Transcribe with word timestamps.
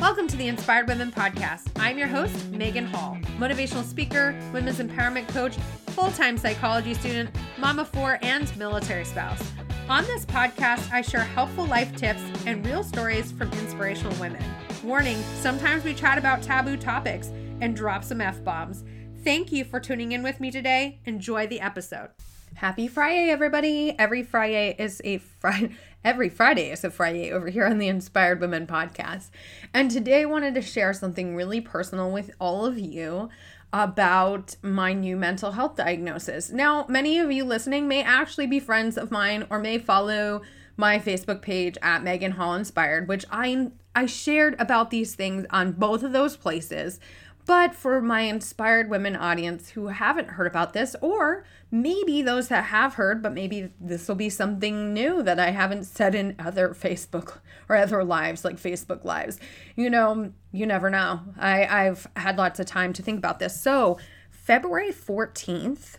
Welcome 0.00 0.28
to 0.28 0.36
the 0.36 0.46
Inspired 0.46 0.86
Women 0.86 1.10
Podcast. 1.10 1.70
I'm 1.76 1.98
your 1.98 2.06
host, 2.06 2.50
Megan 2.50 2.86
Hall, 2.86 3.18
motivational 3.36 3.82
speaker, 3.82 4.32
women's 4.52 4.78
empowerment 4.78 5.26
coach, 5.28 5.56
full 5.88 6.12
time 6.12 6.38
psychology 6.38 6.94
student, 6.94 7.30
mama 7.58 7.84
four, 7.84 8.20
and 8.22 8.56
military 8.56 9.04
spouse. 9.04 9.42
On 9.88 10.04
this 10.04 10.24
podcast, 10.24 10.92
I 10.92 11.02
share 11.02 11.24
helpful 11.24 11.66
life 11.66 11.96
tips 11.96 12.22
and 12.46 12.64
real 12.64 12.84
stories 12.84 13.32
from 13.32 13.50
inspirational 13.54 14.14
women. 14.20 14.44
Warning 14.84 15.20
sometimes 15.40 15.82
we 15.82 15.94
chat 15.94 16.16
about 16.16 16.44
taboo 16.44 16.76
topics 16.76 17.32
and 17.60 17.74
drop 17.74 18.04
some 18.04 18.20
F 18.20 18.42
bombs. 18.44 18.84
Thank 19.24 19.50
you 19.50 19.64
for 19.64 19.80
tuning 19.80 20.12
in 20.12 20.22
with 20.22 20.38
me 20.38 20.52
today. 20.52 21.00
Enjoy 21.06 21.48
the 21.48 21.60
episode. 21.60 22.10
Happy 22.54 22.88
Friday, 22.88 23.30
everybody. 23.30 23.94
Every 23.98 24.22
Friday 24.22 24.74
is 24.78 25.00
a 25.04 25.18
Fri-YAY. 25.18 25.76
Every 26.04 26.28
Friday 26.28 26.70
is 26.70 26.84
a 26.84 26.90
Fri-YAY 26.90 27.30
over 27.32 27.48
here 27.48 27.66
on 27.66 27.78
the 27.78 27.88
Inspired 27.88 28.40
Women 28.40 28.66
podcast. 28.66 29.30
And 29.74 29.90
today 29.90 30.22
I 30.22 30.26
wanted 30.26 30.54
to 30.54 30.62
share 30.62 30.92
something 30.92 31.34
really 31.36 31.60
personal 31.60 32.10
with 32.10 32.30
all 32.40 32.64
of 32.64 32.78
you 32.78 33.28
about 33.72 34.56
my 34.62 34.92
new 34.92 35.16
mental 35.16 35.52
health 35.52 35.76
diagnosis. 35.76 36.50
Now, 36.50 36.86
many 36.88 37.18
of 37.18 37.30
you 37.30 37.44
listening 37.44 37.86
may 37.86 38.02
actually 38.02 38.46
be 38.46 38.60
friends 38.60 38.96
of 38.96 39.10
mine 39.10 39.46
or 39.50 39.58
may 39.58 39.78
follow 39.78 40.42
my 40.76 40.98
Facebook 40.98 41.42
page 41.42 41.76
at 41.82 42.04
Megan 42.04 42.32
Hall 42.32 42.54
Inspired, 42.54 43.08
which 43.08 43.24
I 43.30 43.70
I 43.94 44.06
shared 44.06 44.54
about 44.60 44.90
these 44.90 45.16
things 45.16 45.44
on 45.50 45.72
both 45.72 46.04
of 46.04 46.12
those 46.12 46.36
places. 46.36 47.00
But 47.48 47.74
for 47.74 48.02
my 48.02 48.20
inspired 48.20 48.90
women 48.90 49.16
audience 49.16 49.70
who 49.70 49.86
haven't 49.86 50.32
heard 50.32 50.46
about 50.46 50.74
this, 50.74 50.94
or 51.00 51.46
maybe 51.70 52.20
those 52.20 52.48
that 52.48 52.64
have 52.64 52.96
heard, 52.96 53.22
but 53.22 53.32
maybe 53.32 53.70
this 53.80 54.06
will 54.06 54.16
be 54.16 54.28
something 54.28 54.92
new 54.92 55.22
that 55.22 55.40
I 55.40 55.52
haven't 55.52 55.84
said 55.84 56.14
in 56.14 56.36
other 56.38 56.68
Facebook 56.78 57.38
or 57.66 57.76
other 57.76 58.04
lives, 58.04 58.44
like 58.44 58.56
Facebook 58.56 59.02
lives. 59.02 59.40
You 59.76 59.88
know, 59.88 60.34
you 60.52 60.66
never 60.66 60.90
know. 60.90 61.20
I, 61.38 61.64
I've 61.64 62.06
had 62.16 62.36
lots 62.36 62.60
of 62.60 62.66
time 62.66 62.92
to 62.92 63.02
think 63.02 63.16
about 63.16 63.38
this. 63.38 63.58
So, 63.58 63.98
February 64.30 64.92
14th, 64.92 65.96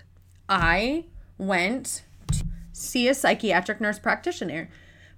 I 0.47 1.05
went 1.39 2.03
to 2.31 2.45
see 2.73 3.07
a 3.07 3.15
psychiatric 3.15 3.81
nurse 3.81 3.97
practitioner 3.97 4.69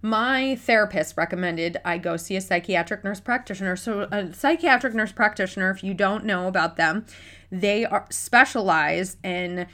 my 0.01 0.55
therapist 0.55 1.15
recommended 1.15 1.77
I 1.85 1.97
go 1.97 2.17
see 2.17 2.35
a 2.35 2.41
psychiatric 2.41 3.03
nurse 3.03 3.19
practitioner. 3.19 3.75
So, 3.75 4.07
a 4.11 4.33
psychiatric 4.33 4.93
nurse 4.93 5.11
practitioner, 5.11 5.69
if 5.69 5.83
you 5.83 5.93
don't 5.93 6.25
know 6.25 6.47
about 6.47 6.75
them, 6.75 7.05
they 7.51 7.85
are 7.85 8.07
specialize 8.09 9.17
in 9.23 9.67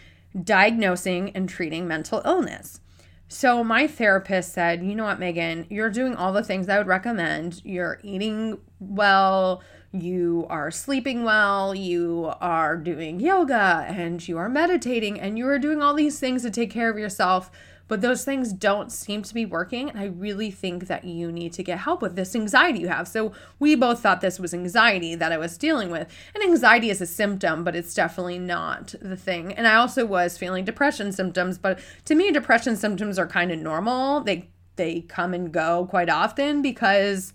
diagnosing 0.44 1.32
and 1.36 1.48
treating 1.48 1.88
mental 1.88 2.22
illness. 2.26 2.82
So, 3.30 3.64
my 3.64 3.88
therapist 3.88 4.54
said, 4.54 4.84
You 4.84 4.96
know 4.96 5.06
what, 5.06 5.20
Megan, 5.20 5.66
you're 5.70 5.90
doing 5.90 6.16
all 6.16 6.34
the 6.34 6.44
things 6.44 6.70
I 6.70 6.78
would 6.78 6.88
recommend. 6.88 7.62
You're 7.64 8.00
eating 8.04 8.60
well, 8.80 9.62
you 9.92 10.46
are 10.50 10.72
sleeping 10.72 11.24
well, 11.24 11.74
you 11.74 12.32
are 12.42 12.78
doing 12.78 13.20
yoga, 13.20 13.86
and 13.88 14.26
you 14.26 14.38
are 14.38 14.50
meditating, 14.50 15.20
and 15.20 15.38
you 15.38 15.48
are 15.48 15.60
doing 15.60 15.82
all 15.82 15.94
these 15.94 16.20
things 16.20 16.44
to 16.44 16.52
take 16.52 16.72
care 16.72 16.90
of 16.90 16.98
yourself 16.98 17.52
but 17.88 18.02
those 18.02 18.24
things 18.26 18.54
don't 18.54 18.92
seem 18.92 19.22
to 19.24 19.34
be 19.34 19.46
working. 19.46 19.90
And 19.90 20.00
I 20.00 20.06
really 20.06 20.52
think 20.52 20.88
that 20.88 21.06
you 21.06 21.32
need 21.32 21.54
to 21.54 21.64
get 21.64 21.80
help 21.80 22.02
with 22.02 22.16
this 22.16 22.36
anxiety 22.36 22.80
you 22.80 22.88
have. 22.88 23.08
So 23.08 23.32
we 23.60 23.76
both 23.76 24.02
thought 24.02 24.22
this 24.22 24.40
was 24.40 24.54
anxiety 24.54 25.16
that 25.16 25.32
I 25.32 25.38
was 25.38 25.58
dealing 25.58 25.90
with. 25.90 26.08
And 26.34 26.44
anxiety 26.44 26.90
is 26.90 27.02
a 27.02 27.06
symptom, 27.06 27.64
but 27.64 27.76
it's 27.76 27.94
definitely 27.94 28.40
not 28.40 28.96
the 29.02 29.18
thing. 29.18 29.54
And 29.54 29.68
I 29.68 29.76
also 29.76 30.06
was 30.06 30.38
feeling 30.38 30.66
depression 30.66 31.12
symptoms, 31.12 31.58
but 31.58 31.80
to 32.06 32.16
me, 32.16 32.32
depression 32.32 32.76
symptoms 32.76 33.18
are 33.18 33.28
kind 33.28 33.52
of 33.52 33.60
normal. 33.60 34.22
They 34.22 34.50
they 34.76 35.02
come 35.02 35.34
and 35.34 35.52
go 35.52 35.88
quite 35.90 36.10
often 36.10 36.62
because 36.62 37.34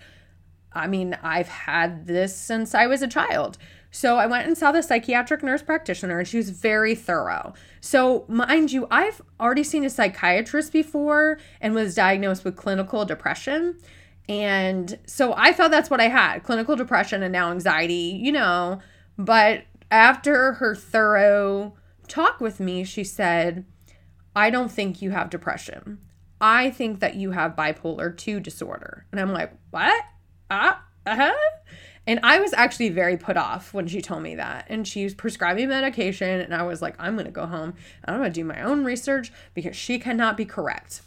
I 0.74 0.86
mean, 0.86 1.18
I've 1.22 1.48
had 1.48 2.06
this 2.06 2.34
since 2.34 2.74
I 2.74 2.86
was 2.86 3.02
a 3.02 3.08
child. 3.08 3.58
So 3.92 4.16
I 4.16 4.26
went 4.26 4.46
and 4.46 4.56
saw 4.56 4.72
the 4.72 4.82
psychiatric 4.82 5.42
nurse 5.42 5.62
practitioner, 5.62 6.18
and 6.18 6.26
she 6.26 6.38
was 6.38 6.48
very 6.50 6.94
thorough. 6.94 7.52
So, 7.80 8.24
mind 8.26 8.72
you, 8.72 8.88
I've 8.90 9.20
already 9.38 9.62
seen 9.62 9.84
a 9.84 9.90
psychiatrist 9.90 10.72
before 10.72 11.38
and 11.60 11.74
was 11.74 11.94
diagnosed 11.94 12.42
with 12.42 12.56
clinical 12.56 13.04
depression. 13.04 13.78
And 14.28 14.98
so 15.06 15.34
I 15.36 15.52
thought 15.52 15.70
that's 15.70 15.90
what 15.90 16.00
I 16.00 16.08
had 16.08 16.42
clinical 16.42 16.74
depression 16.74 17.22
and 17.22 17.32
now 17.32 17.50
anxiety, 17.50 18.18
you 18.22 18.32
know. 18.32 18.80
But 19.18 19.64
after 19.90 20.54
her 20.54 20.74
thorough 20.74 21.74
talk 22.08 22.40
with 22.40 22.60
me, 22.60 22.84
she 22.84 23.04
said, 23.04 23.66
I 24.34 24.48
don't 24.48 24.72
think 24.72 25.02
you 25.02 25.10
have 25.10 25.28
depression. 25.28 25.98
I 26.40 26.70
think 26.70 27.00
that 27.00 27.16
you 27.16 27.32
have 27.32 27.56
bipolar 27.56 28.16
2 28.16 28.40
disorder. 28.40 29.06
And 29.12 29.20
I'm 29.20 29.32
like, 29.32 29.52
what? 29.70 30.02
Ah, 30.50 30.82
uh 31.04 31.16
huh. 31.16 31.32
And 32.06 32.18
I 32.22 32.40
was 32.40 32.52
actually 32.52 32.88
very 32.88 33.16
put 33.16 33.36
off 33.36 33.72
when 33.72 33.86
she 33.86 34.02
told 34.02 34.22
me 34.22 34.34
that. 34.34 34.66
And 34.68 34.86
she 34.86 35.04
was 35.04 35.14
prescribing 35.14 35.68
medication, 35.68 36.40
and 36.40 36.54
I 36.54 36.64
was 36.64 36.82
like, 36.82 36.96
I'm 36.98 37.14
going 37.14 37.26
to 37.26 37.32
go 37.32 37.46
home 37.46 37.74
I'm 38.04 38.18
going 38.18 38.32
to 38.32 38.34
do 38.34 38.44
my 38.44 38.60
own 38.62 38.84
research 38.84 39.32
because 39.54 39.76
she 39.76 39.98
cannot 39.98 40.36
be 40.36 40.44
correct. 40.44 41.02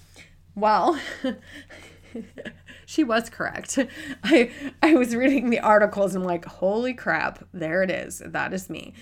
Well, 0.56 1.00
she 2.86 3.04
was 3.04 3.30
correct. 3.30 3.78
I 4.24 4.52
I 4.82 4.96
was 4.96 5.16
reading 5.16 5.50
the 5.50 5.60
articles 5.60 6.16
and 6.16 6.24
I'm 6.24 6.28
like, 6.28 6.46
holy 6.46 6.94
crap, 6.94 7.46
there 7.54 7.84
it 7.84 7.92
is. 7.92 8.22
That 8.26 8.54
is 8.54 8.70
me. 8.70 8.94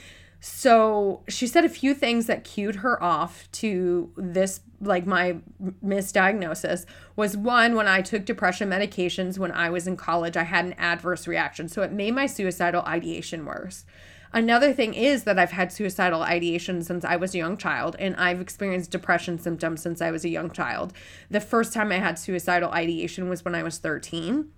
So 0.46 1.24
she 1.30 1.48
said 1.48 1.64
a 1.64 1.70
few 1.70 1.94
things 1.94 2.26
that 2.26 2.44
cued 2.44 2.76
her 2.76 3.02
off 3.02 3.50
to 3.54 4.12
this, 4.18 4.59
like 4.81 5.06
my 5.06 5.38
misdiagnosis, 5.81 6.86
was 7.16 7.38
one, 7.38 7.76
when 7.76 7.88
I 7.88 8.02
took 8.02 8.26
depression 8.26 8.70
medications 8.70 9.38
when 9.38 9.54
I 9.54 9.70
was 9.70 9.88
in 9.88 9.96
college, 9.96 10.36
I 10.36 10.44
had 10.44 10.66
an 10.66 10.74
adverse 10.74 11.28
reaction. 11.28 11.70
So 11.70 11.81
it 11.81 11.94
made 11.94 12.14
my 12.14 12.26
suicidal 12.26 12.81
ideation 12.81 13.46
worse. 13.46 13.86
Another 14.34 14.74
thing 14.74 14.94
is 14.94 15.24
that 15.24 15.40
I've 15.40 15.52
had 15.52 15.72
suicidal 15.72 16.24
ideation 16.24 16.84
since 16.84 17.06
I 17.06 17.16
was 17.16 17.34
a 17.34 17.38
young 17.38 17.56
child, 17.56 17.96
and 17.98 18.14
I've 18.18 18.42
experienced 18.42 18.92
depression 18.92 19.40
symptoms 19.40 19.81
since 19.81 20.02
I 20.02 20.12
was 20.12 20.25
a 20.25 20.30
young 20.30 20.52
child. 20.52 20.92
The 21.31 21.40
first 21.40 21.72
time 21.72 21.90
I 21.94 22.00
had 22.00 22.20
suicidal 22.20 22.70
ideation 22.72 23.30
was 23.30 23.46
when 23.46 23.56
I 23.56 23.64
was 23.64 23.78
13. 23.78 24.50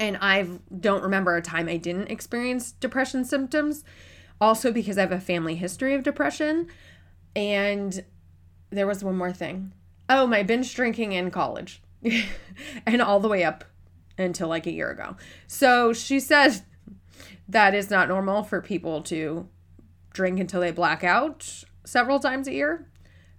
And 0.00 0.18
I 0.20 0.48
don't 0.80 1.04
remember 1.04 1.36
a 1.36 1.42
time 1.42 1.68
I 1.68 1.76
didn't 1.76 2.10
experience 2.10 2.72
depression 2.72 3.24
symptoms 3.24 3.84
also, 4.40 4.72
because 4.72 4.98
I 4.98 5.02
have 5.02 5.12
a 5.12 5.20
family 5.20 5.56
history 5.56 5.94
of 5.94 6.02
depression. 6.02 6.68
And 7.34 8.04
there 8.70 8.86
was 8.86 9.04
one 9.04 9.16
more 9.16 9.32
thing. 9.32 9.72
Oh, 10.08 10.26
my 10.26 10.42
binge 10.42 10.74
drinking 10.74 11.12
in 11.12 11.30
college 11.30 11.82
and 12.86 13.02
all 13.02 13.20
the 13.20 13.28
way 13.28 13.44
up 13.44 13.64
until 14.16 14.48
like 14.48 14.66
a 14.66 14.72
year 14.72 14.90
ago. 14.90 15.16
So 15.46 15.92
she 15.92 16.20
says 16.20 16.62
that 17.48 17.74
is 17.74 17.90
not 17.90 18.08
normal 18.08 18.42
for 18.42 18.60
people 18.60 19.02
to 19.02 19.48
drink 20.12 20.40
until 20.40 20.60
they 20.60 20.70
black 20.70 21.04
out 21.04 21.64
several 21.84 22.18
times 22.18 22.48
a 22.48 22.52
year. 22.52 22.90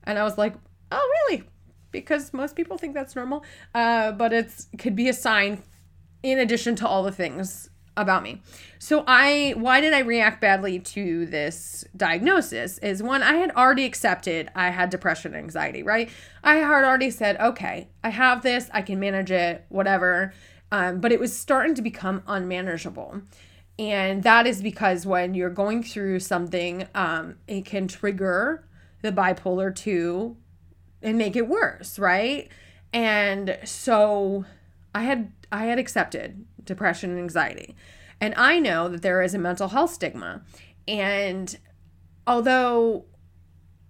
And 0.03 0.17
I 0.17 0.23
was 0.23 0.37
like, 0.37 0.55
oh, 0.91 1.11
really? 1.27 1.43
Because 1.91 2.33
most 2.33 2.55
people 2.55 2.77
think 2.77 2.93
that's 2.93 3.15
normal. 3.15 3.43
Uh, 3.73 4.11
but 4.11 4.31
it 4.33 4.51
could 4.77 4.95
be 4.95 5.09
a 5.09 5.13
sign 5.13 5.63
in 6.23 6.39
addition 6.39 6.75
to 6.77 6.87
all 6.87 7.03
the 7.03 7.11
things 7.11 7.68
about 7.99 8.23
me. 8.23 8.41
So 8.79 9.03
I 9.07 9.53
why 9.57 9.81
did 9.81 9.93
I 9.93 9.99
react 9.99 10.41
badly 10.41 10.79
to 10.79 11.25
this 11.25 11.85
diagnosis 11.95 12.77
is 12.79 13.03
one 13.03 13.21
I 13.23 13.35
had 13.35 13.51
already 13.51 13.85
accepted 13.85 14.49
I 14.55 14.69
had 14.69 14.89
depression 14.89 15.33
and 15.33 15.43
anxiety, 15.43 15.83
right? 15.83 16.09
I 16.43 16.55
had 16.55 16.83
already 16.83 17.11
said, 17.11 17.37
"Okay, 17.39 17.89
I 18.03 18.09
have 18.09 18.41
this, 18.41 18.69
I 18.73 18.81
can 18.81 18.99
manage 18.99 19.31
it, 19.31 19.65
whatever." 19.69 20.33
Um, 20.71 20.99
but 20.99 21.11
it 21.11 21.19
was 21.19 21.35
starting 21.35 21.75
to 21.75 21.81
become 21.81 22.23
unmanageable. 22.27 23.21
And 23.79 24.23
that 24.23 24.45
is 24.45 24.61
because 24.61 25.05
when 25.05 25.33
you're 25.33 25.49
going 25.49 25.83
through 25.83 26.19
something, 26.19 26.87
um, 26.93 27.37
it 27.47 27.65
can 27.65 27.87
trigger 27.87 28.67
the 29.01 29.11
bipolar 29.11 29.73
2 29.73 30.35
and 31.01 31.17
make 31.17 31.37
it 31.37 31.47
worse, 31.47 31.97
right? 31.97 32.49
And 32.91 33.57
so 33.63 34.45
I 34.93 35.03
had 35.03 35.31
I 35.51 35.65
had 35.65 35.79
accepted 35.79 36.45
depression 36.63 37.11
and 37.11 37.19
anxiety. 37.19 37.75
And 38.21 38.33
I 38.35 38.59
know 38.59 38.89
that 38.89 39.01
there 39.01 39.21
is 39.21 39.33
a 39.33 39.39
mental 39.39 39.69
health 39.69 39.91
stigma. 39.91 40.41
And 40.87 41.57
although 42.27 43.05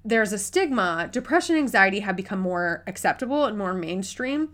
there's 0.03 0.31
a 0.31 0.37
stigma, 0.37 1.09
depression 1.11 1.55
and 1.55 1.63
anxiety 1.63 1.99
have 2.01 2.15
become 2.15 2.39
more 2.39 2.83
acceptable 2.87 3.45
and 3.45 3.57
more 3.57 3.73
mainstream. 3.73 4.49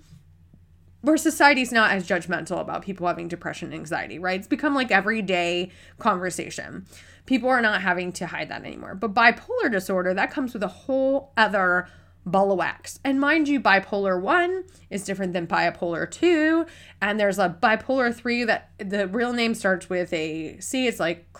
Where 1.01 1.17
society's 1.17 1.71
not 1.71 1.91
as 1.91 2.07
judgmental 2.07 2.59
about 2.59 2.81
people 2.81 3.05
having 3.05 3.27
depression 3.27 3.67
and 3.67 3.79
anxiety, 3.79 4.17
right? 4.17 4.39
It's 4.39 4.47
become 4.47 4.73
like 4.73 4.89
everyday 4.89 5.69
conversation. 5.99 6.87
People 7.27 7.47
are 7.49 7.61
not 7.61 7.81
having 7.81 8.11
to 8.13 8.25
hide 8.25 8.49
that 8.49 8.65
anymore. 8.65 8.95
But 8.95 9.13
bipolar 9.13 9.71
disorder, 9.71 10.15
that 10.15 10.31
comes 10.31 10.53
with 10.53 10.63
a 10.63 10.67
whole 10.67 11.31
other 11.37 11.87
ball 12.25 12.51
of 12.51 12.57
wax. 12.57 12.99
And 13.03 13.19
mind 13.19 13.47
you, 13.47 13.59
bipolar 13.59 14.19
1 14.19 14.63
is 14.89 15.03
different 15.03 15.33
than 15.33 15.47
bipolar 15.47 16.09
2. 16.09 16.65
And 17.01 17.19
there's 17.19 17.39
a 17.39 17.57
bipolar 17.61 18.13
3 18.13 18.43
that 18.45 18.71
the 18.77 19.07
real 19.07 19.33
name 19.33 19.53
starts 19.53 19.89
with 19.89 20.11
a 20.13 20.59
C. 20.59 20.87
It's 20.87 20.99
like 20.99 21.31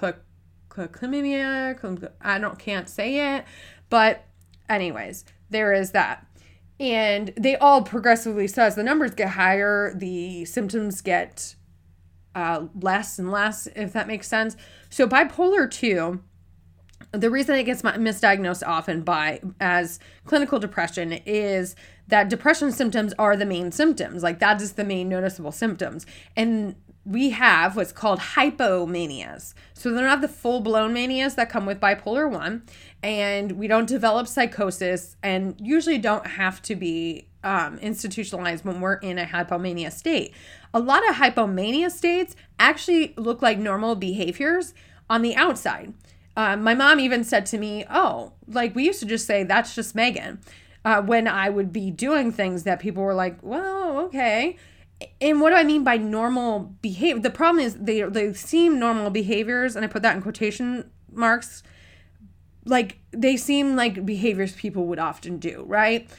chlamydia. 0.70 2.14
I 2.22 2.40
don't 2.40 2.60
can't 2.60 2.90
say 2.90 3.36
it. 3.36 3.46
But 3.90 4.26
anyways, 4.70 5.26
there 5.50 5.74
is 5.74 5.92
that. 5.92 6.26
And 6.80 7.34
they 7.38 7.56
all 7.56 7.84
progressively, 7.84 8.48
so 8.48 8.64
as 8.64 8.76
the 8.76 8.84
numbers 8.84 9.12
get 9.12 9.30
higher, 9.30 9.94
the 9.96 10.44
symptoms 10.44 11.02
get 11.02 11.56
uh, 12.36 12.66
less 12.80 13.18
and 13.18 13.32
less, 13.32 13.68
if 13.76 13.94
that 13.94 14.08
makes 14.08 14.28
sense. 14.28 14.58
So 14.90 15.08
bipolar 15.08 15.72
2 15.72 16.22
the 17.18 17.30
reason 17.30 17.56
it 17.56 17.64
gets 17.64 17.82
misdiagnosed 17.82 18.64
often 18.66 19.02
by 19.02 19.42
as 19.60 20.00
clinical 20.26 20.60
depression 20.60 21.14
is 21.26 21.76
that 22.08 22.30
depression 22.30 22.72
symptoms 22.72 23.14
are 23.18 23.36
the 23.36 23.46
main 23.46 23.72
symptoms 23.72 24.24
like 24.24 24.40
that 24.40 24.62
is 24.62 24.74
the 24.74 24.84
main 24.84 25.10
noticeable 25.10 25.52
symptoms. 25.52 26.06
And 26.36 26.76
we 27.06 27.30
have 27.32 27.76
what's 27.76 27.92
called 27.92 28.20
hypomanias. 28.20 29.54
So 29.74 29.92
they're 29.92 30.06
not 30.06 30.22
the 30.22 30.28
full-blown 30.28 30.92
manias 30.92 31.36
that 31.36 31.50
come 31.50 31.66
with 31.66 31.80
bipolar 31.80 32.30
1 32.30 32.64
and 33.04 33.52
we 33.54 33.68
don't 33.68 33.88
develop 33.88 34.28
psychosis 34.28 35.16
and 35.22 35.56
usually 35.60 36.00
don't 36.00 36.26
have 36.26 36.62
to 36.64 36.76
be 36.76 37.28
um, 37.44 37.78
institutionalized 37.78 38.66
when 38.66 38.82
we're 38.82 38.96
in 38.96 39.20
a 39.20 39.26
hypomania 39.26 39.92
state. 39.92 40.34
A 40.74 40.80
lot 40.80 41.08
of 41.08 41.16
hypomania 41.16 41.92
states 41.92 42.36
actually 42.58 43.14
look 43.18 43.44
like 43.44 43.60
normal 43.60 43.96
behaviors 43.96 44.74
on 45.08 45.22
the 45.22 45.36
outside 45.36 45.94
uh, 46.36 46.58
my 46.58 46.74
mom 46.74 47.00
even 47.00 47.24
said 47.24 47.46
to 47.48 47.58
me, 47.58 47.86
Oh, 47.90 48.34
like 48.48 48.76
we 48.76 48.86
used 48.86 49.00
to 49.00 49.06
just 49.06 49.26
say, 49.26 49.44
that's 49.44 49.76
just 49.76 49.96
Megan. 49.96 50.40
Uh, 50.84 51.02
when 51.02 51.28
I 51.28 51.50
would 51.50 51.74
be 51.74 51.90
doing 51.90 52.32
things 52.32 52.64
that 52.64 52.80
people 52.80 53.04
were 53.04 53.14
like, 53.14 53.38
Well, 53.42 54.00
okay. 54.00 54.58
And 55.20 55.42
what 55.42 55.50
do 55.50 55.56
I 55.56 55.64
mean 55.64 55.84
by 55.84 55.98
normal 55.98 56.76
behavior? 56.82 57.22
The 57.22 57.30
problem 57.30 57.64
is 57.64 57.76
they, 57.76 58.02
they 58.02 58.34
seem 58.34 58.80
normal 58.80 59.10
behaviors, 59.10 59.76
and 59.76 59.84
I 59.84 59.90
put 59.90 60.02
that 60.04 60.16
in 60.16 60.22
quotation 60.22 60.90
marks. 61.12 61.64
Like 62.66 63.00
they 63.12 63.38
seem 63.38 63.76
like 63.76 64.06
behaviors 64.06 64.54
people 64.54 64.88
would 64.88 65.00
often 65.00 65.38
do, 65.38 65.64
right? 65.68 66.10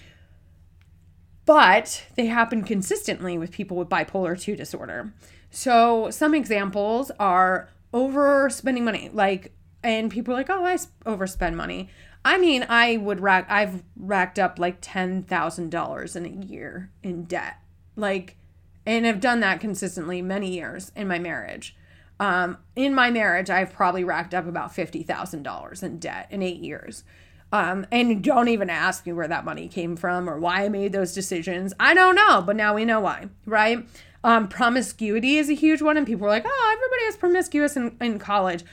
But 1.47 2.05
they 2.17 2.27
happen 2.27 2.65
consistently 2.65 3.39
with 3.39 3.51
people 3.53 3.77
with 3.77 3.89
bipolar 3.89 4.39
2 4.39 4.57
disorder. 4.57 5.15
So, 5.51 6.11
some 6.11 6.35
examples 6.35 7.13
are 7.21 7.71
overspending 7.95 8.83
money, 8.83 9.11
like 9.13 9.57
and 9.87 10.11
people 10.11 10.35
are 10.35 10.37
like, 10.37 10.51
"Oh, 10.51 10.65
I 10.65 10.77
overspend 11.07 11.55
money." 11.55 11.89
I 12.25 12.39
mean, 12.39 12.67
I 12.69 12.97
would 12.97 13.21
rack. 13.21 13.47
I've 13.49 13.85
racked 13.97 14.39
up 14.39 14.59
like 14.59 14.79
ten 14.81 15.23
thousand 15.23 15.71
dollars 15.71 16.17
in 16.17 16.27
a 16.27 16.47
year 16.47 16.91
in 17.03 17.25
debt, 17.25 17.59
like, 17.95 18.37
and 18.85 19.07
I've 19.07 19.21
done 19.21 19.41
that 19.41 19.61
consistently 19.61 20.21
many 20.23 20.53
years 20.53 20.91
in 20.97 21.07
my 21.07 21.19
marriage. 21.19 21.77
Um, 22.19 22.59
in 22.75 22.95
my 22.95 23.11
marriage, 23.11 23.49
I've 23.49 23.73
probably 23.73 24.03
racked 24.03 24.35
up 24.35 24.47
about 24.47 24.75
fifty 24.75 25.05
thousand 25.05 25.45
dollars 25.45 25.83
in 25.83 25.99
debt 25.99 26.27
in 26.31 26.43
eight 26.43 26.61
years. 26.61 27.05
Um, 27.53 27.87
and 27.93 28.25
don't 28.25 28.49
even 28.49 28.69
ask 28.69 29.07
me 29.07 29.13
where 29.13 29.29
that 29.29 29.45
money 29.45 29.69
came 29.69 29.95
from 29.95 30.29
or 30.29 30.37
why 30.41 30.65
I 30.65 30.69
made 30.69 30.93
those 30.93 31.15
decisions. 31.15 31.73
I 31.79 31.95
don't 31.95 32.17
know, 32.17 32.43
but 32.43 32.57
now 32.57 32.75
we 32.75 32.85
know 32.85 32.99
why, 32.99 33.29
right? 33.47 33.87
Um, 34.25 34.49
promiscuity 34.49 35.37
is 35.37 35.49
a 35.49 35.55
huge 35.55 35.81
one, 35.81 35.97
and 35.97 36.05
people 36.05 36.27
are 36.27 36.31
like, 36.31 36.45
"Oh, 36.45 36.77
everybody 36.77 37.03
is 37.03 37.17
promiscuous 37.17 37.77
in, 37.77 37.97
in 38.01 38.19
college." 38.19 38.65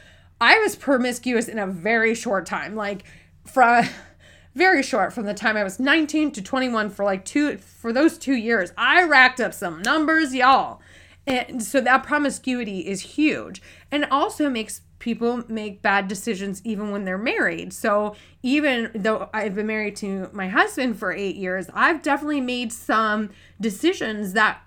I 0.43 0.59
was 0.59 0.75
promiscuous 0.75 1.47
in 1.47 1.57
a 1.57 1.65
very 1.65 2.13
short 2.13 2.45
time, 2.45 2.75
like 2.75 3.05
from 3.45 3.85
very 4.55 4.83
short 4.83 5.13
from 5.13 5.25
the 5.25 5.33
time 5.33 5.55
I 5.55 5.63
was 5.63 5.79
19 5.79 6.31
to 6.31 6.41
21 6.41 6.89
for 6.89 7.05
like 7.05 7.23
two 7.23 7.55
for 7.57 7.93
those 7.93 8.17
2 8.17 8.33
years. 8.33 8.73
I 8.77 9.03
racked 9.03 9.39
up 9.39 9.53
some 9.53 9.81
numbers, 9.81 10.35
y'all. 10.35 10.81
And 11.25 11.63
so 11.63 11.79
that 11.79 12.03
promiscuity 12.03 12.79
is 12.79 12.99
huge 13.15 13.61
and 13.89 14.03
also 14.11 14.49
makes 14.49 14.81
people 14.99 15.45
make 15.47 15.81
bad 15.81 16.09
decisions 16.09 16.61
even 16.65 16.91
when 16.91 17.05
they're 17.05 17.17
married. 17.17 17.71
So 17.71 18.13
even 18.41 18.91
though 18.93 19.29
I've 19.33 19.55
been 19.55 19.67
married 19.67 19.95
to 19.97 20.29
my 20.33 20.49
husband 20.49 20.99
for 20.99 21.13
8 21.13 21.37
years, 21.37 21.69
I've 21.73 22.01
definitely 22.01 22.41
made 22.41 22.73
some 22.73 23.29
decisions 23.61 24.33
that 24.33 24.61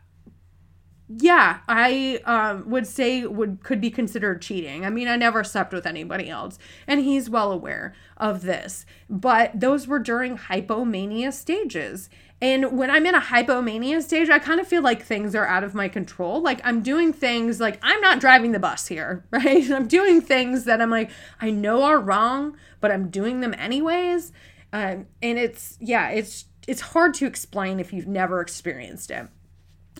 yeah, 1.08 1.60
I 1.68 2.20
um, 2.24 2.68
would 2.68 2.86
say 2.86 3.24
would 3.24 3.62
could 3.62 3.80
be 3.80 3.90
considered 3.90 4.42
cheating. 4.42 4.84
I 4.84 4.90
mean, 4.90 5.06
I 5.06 5.16
never 5.16 5.44
slept 5.44 5.72
with 5.72 5.86
anybody 5.86 6.28
else, 6.28 6.58
and 6.86 7.00
he's 7.00 7.30
well 7.30 7.52
aware 7.52 7.94
of 8.16 8.42
this. 8.42 8.84
But 9.08 9.58
those 9.58 9.86
were 9.86 10.00
during 10.00 10.36
hypomania 10.36 11.32
stages. 11.32 12.10
And 12.42 12.76
when 12.76 12.90
I'm 12.90 13.06
in 13.06 13.14
a 13.14 13.20
hypomania 13.20 14.02
stage, 14.02 14.28
I 14.28 14.38
kind 14.38 14.60
of 14.60 14.68
feel 14.68 14.82
like 14.82 15.02
things 15.02 15.34
are 15.34 15.46
out 15.46 15.64
of 15.64 15.74
my 15.74 15.88
control. 15.88 16.42
Like 16.42 16.60
I'm 16.64 16.82
doing 16.82 17.12
things 17.12 17.60
like 17.60 17.78
I'm 17.82 18.00
not 18.00 18.20
driving 18.20 18.52
the 18.52 18.58
bus 18.58 18.88
here, 18.88 19.24
right? 19.30 19.70
I'm 19.70 19.86
doing 19.86 20.20
things 20.20 20.64
that 20.64 20.82
I'm 20.82 20.90
like, 20.90 21.10
I 21.40 21.50
know 21.50 21.84
are 21.84 22.00
wrong, 22.00 22.56
but 22.80 22.90
I'm 22.90 23.08
doing 23.10 23.40
them 23.40 23.54
anyways. 23.56 24.32
Um, 24.72 25.06
and 25.22 25.38
it's, 25.38 25.78
yeah, 25.80 26.10
it's, 26.10 26.46
it's 26.66 26.80
hard 26.80 27.14
to 27.14 27.26
explain 27.26 27.80
if 27.80 27.92
you've 27.92 28.08
never 28.08 28.40
experienced 28.40 29.10
it. 29.10 29.28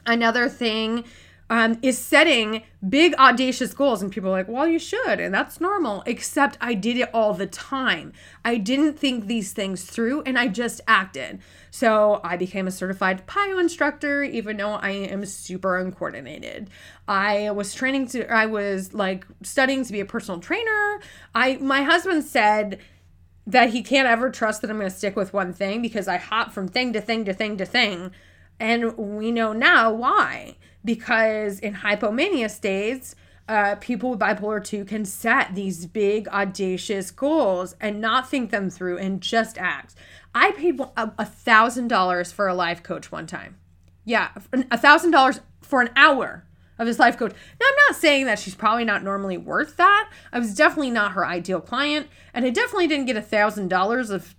Another 0.07 0.49
thing 0.49 1.05
um, 1.49 1.79
is 1.83 1.99
setting 1.99 2.63
big, 2.89 3.15
audacious 3.15 3.73
goals. 3.73 4.03
And 4.03 4.11
people 4.11 4.31
are 4.31 4.33
like, 4.33 4.49
well, 4.49 4.67
you 4.67 4.79
should. 4.79 5.21
And 5.21 5.33
that's 5.33 5.61
normal. 5.61 6.03
Except 6.07 6.59
I 6.61 6.75
did 6.75 6.97
it 6.97 7.11
all 7.15 7.35
the 7.35 7.47
time. 7.47 8.13
I 8.45 8.57
didn't 8.57 8.99
think 8.99 9.27
these 9.27 9.53
things 9.53 9.85
through 9.85 10.23
and 10.23 10.39
I 10.39 10.49
just 10.49 10.81
acted. 10.89 11.41
So 11.71 12.21
I 12.25 12.37
became 12.37 12.67
a 12.67 12.71
certified 12.71 13.27
PiYo 13.27 13.61
instructor, 13.61 14.25
even 14.25 14.57
though 14.57 14.73
I 14.73 14.91
am 14.91 15.25
super 15.25 15.79
uncoordinated. 15.79 16.71
I 17.07 17.51
was 17.53 17.75
training 17.75 18.09
to, 18.09 18.27
I 18.33 18.47
was 18.47 18.95
like 18.95 19.27
studying 19.43 19.85
to 19.85 19.93
be 19.93 20.01
a 20.01 20.07
personal 20.07 20.41
trainer. 20.41 21.01
I, 21.35 21.59
my 21.59 21.83
husband 21.83 22.25
said, 22.25 22.81
that 23.49 23.71
he 23.71 23.81
can't 23.81 24.09
ever 24.09 24.29
trust 24.29 24.61
that 24.61 24.71
I'm 24.71 24.79
going 24.79 24.91
to 24.91 24.97
stick 24.97 25.15
with 25.15 25.33
one 25.33 25.53
thing 25.53 25.81
because 25.81 26.09
I 26.09 26.17
hop 26.17 26.51
from 26.51 26.67
thing 26.67 26.93
to 26.95 27.01
thing 27.01 27.25
to 27.27 27.33
thing 27.33 27.57
to 27.59 27.65
thing 27.65 28.11
and 28.59 28.97
we 28.97 29.33
know 29.33 29.53
now 29.53 29.93
why. 29.93 30.57
Because 30.85 31.59
in 31.59 31.75
hypomania 31.75 32.51
states, 32.51 33.17
uh, 33.49 33.77
people 33.77 34.11
with 34.11 34.21
bipolar 34.21 34.63
2 34.63 34.85
can 34.85 35.05
set 35.05 35.55
these 35.55 35.87
big, 35.87 36.29
audacious 36.29 37.11
goals 37.11 37.77
and 37.81 38.01
not 38.01 38.29
think 38.29 38.51
them 38.51 38.71
through 38.71 38.99
and 38.99 39.21
just 39.21 39.59
act. 39.59 39.95
I 40.35 40.53
paid 40.53 40.81
a 40.97 41.25
thousand 41.25 41.89
dollars 41.89 42.33
for 42.33 42.47
a 42.49 42.55
life 42.55 42.83
coach 42.83 43.11
one 43.11 43.27
time. 43.27 43.57
Yeah, 44.05 44.31
a 44.71 44.79
thousand 44.79 45.13
dollars 45.13 45.41
for 45.63 45.81
an 45.81 45.91
hour 45.97 46.45
of 46.79 46.87
his 46.87 46.99
life 46.99 47.17
coach. 47.17 47.33
Now, 47.33 47.67
I'm 47.69 47.77
not 47.89 47.97
saying 47.99 48.27
that 48.27 48.39
she's 48.39 48.55
probably 48.55 48.85
not 48.85 49.03
normally 49.03 49.39
worth 49.39 49.77
that. 49.79 50.11
I 50.33 50.39
was 50.39 50.55
definitely 50.55 50.91
not 50.91 51.13
her 51.13 51.27
ideal 51.27 51.61
client, 51.61 52.09
and 52.35 52.45
I 52.45 52.51
definitely 52.51 52.87
didn't 52.87 53.07
get 53.07 53.17
a 53.17 53.23
thousand 53.23 53.69
dollars 53.69 54.11
of 54.11 54.35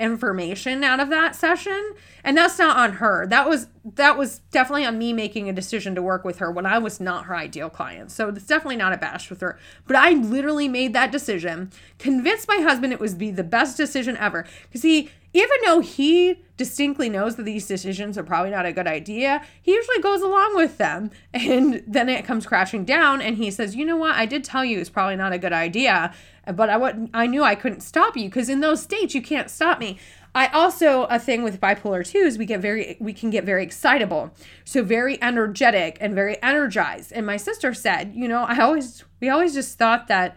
information 0.00 0.82
out 0.82 0.98
of 0.98 1.10
that 1.10 1.36
session 1.36 1.92
and 2.24 2.36
that's 2.36 2.58
not 2.58 2.76
on 2.76 2.94
her. 2.94 3.26
That 3.26 3.48
was 3.48 3.68
that 3.84 4.18
was 4.18 4.40
definitely 4.50 4.84
on 4.84 4.98
me 4.98 5.12
making 5.12 5.48
a 5.48 5.52
decision 5.52 5.94
to 5.94 6.02
work 6.02 6.24
with 6.24 6.38
her 6.38 6.50
when 6.50 6.66
i 6.66 6.78
was 6.78 7.00
not 7.00 7.26
her 7.26 7.34
ideal 7.34 7.70
client 7.70 8.10
so 8.10 8.28
it's 8.28 8.46
definitely 8.46 8.76
not 8.76 8.92
a 8.92 8.96
bash 8.96 9.30
with 9.30 9.40
her 9.40 9.58
but 9.86 9.96
i 9.96 10.10
literally 10.10 10.68
made 10.68 10.92
that 10.92 11.10
decision 11.10 11.70
convinced 11.98 12.46
my 12.48 12.58
husband 12.58 12.92
it 12.92 13.00
was 13.00 13.14
be 13.14 13.30
the 13.30 13.44
best 13.44 13.76
decision 13.76 14.16
ever 14.16 14.46
because 14.64 14.82
he 14.82 15.10
even 15.32 15.56
though 15.64 15.80
he 15.80 16.42
distinctly 16.56 17.08
knows 17.08 17.36
that 17.36 17.44
these 17.44 17.66
decisions 17.66 18.18
are 18.18 18.24
probably 18.24 18.50
not 18.50 18.66
a 18.66 18.72
good 18.72 18.88
idea, 18.88 19.40
he 19.62 19.72
usually 19.72 20.00
goes 20.00 20.22
along 20.22 20.56
with 20.56 20.76
them. 20.78 21.12
And 21.32 21.84
then 21.86 22.08
it 22.08 22.24
comes 22.24 22.46
crashing 22.46 22.84
down 22.84 23.22
and 23.22 23.36
he 23.36 23.50
says, 23.50 23.76
"You 23.76 23.86
know 23.86 23.96
what? 23.96 24.16
I 24.16 24.26
did 24.26 24.42
tell 24.42 24.64
you 24.64 24.80
it's 24.80 24.90
probably 24.90 25.16
not 25.16 25.32
a 25.32 25.38
good 25.38 25.52
idea." 25.52 26.12
but 26.52 26.70
I 26.70 26.76
what 26.76 26.96
I 27.14 27.26
knew 27.26 27.42
I 27.42 27.54
couldn't 27.54 27.80
stop 27.80 28.16
you 28.16 28.24
because 28.24 28.48
in 28.48 28.60
those 28.60 28.82
states 28.82 29.14
you 29.14 29.22
can't 29.22 29.50
stop 29.50 29.78
me. 29.78 29.98
I 30.34 30.46
also 30.48 31.04
a 31.04 31.18
thing 31.18 31.42
with 31.42 31.60
bipolar 31.60 32.06
2 32.06 32.18
is 32.18 32.38
we 32.38 32.46
get 32.46 32.60
very 32.60 32.96
we 33.00 33.12
can 33.12 33.30
get 33.30 33.44
very 33.44 33.62
excitable. 33.62 34.32
So 34.64 34.82
very 34.82 35.20
energetic 35.22 35.98
and 36.00 36.14
very 36.14 36.40
energized. 36.42 37.12
And 37.12 37.26
my 37.26 37.36
sister 37.36 37.74
said, 37.74 38.12
you 38.14 38.28
know, 38.28 38.44
I 38.44 38.58
always 38.60 39.04
we 39.20 39.28
always 39.28 39.54
just 39.54 39.78
thought 39.78 40.08
that 40.08 40.36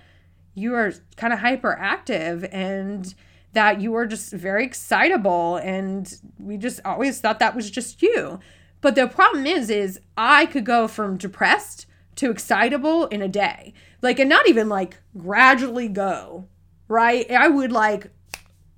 you 0.56 0.74
are 0.76 0.94
kind 1.16 1.34
of 1.34 1.40
hyperactive 1.40 2.48
and 2.52 3.14
that 3.54 3.82
you 3.82 3.92
were 3.92 4.08
just 4.08 4.32
very 4.32 4.66
excitable 4.66 5.58
and 5.58 6.20
we 6.40 6.58
just 6.58 6.80
always 6.84 7.22
thought 7.22 7.40
that 7.40 7.56
was 7.56 7.70
just 7.70 8.02
you. 8.02 8.40
But 8.82 8.96
the 8.96 9.08
problem 9.08 9.46
is 9.46 9.70
is 9.70 10.00
I 10.18 10.46
could 10.48 10.66
go 10.66 10.88
from 10.88 11.18
depressed 11.18 11.86
to 12.16 12.30
excitable 12.30 13.06
in 13.08 13.22
a 13.22 13.28
day. 13.28 13.74
Like, 14.02 14.20
and 14.20 14.30
not 14.30 14.50
even 14.50 14.70
like 14.70 14.98
gradually 15.18 15.88
go, 15.88 16.48
right? 16.88 17.30
I 17.32 17.48
would 17.48 17.72
like, 17.72 18.12